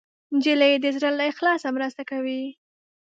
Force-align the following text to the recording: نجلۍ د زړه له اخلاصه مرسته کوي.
نجلۍ 0.35 0.73
د 0.83 0.85
زړه 0.95 1.09
له 1.17 1.23
اخلاصه 1.31 1.67
مرسته 1.77 2.01
کوي. 2.11 2.43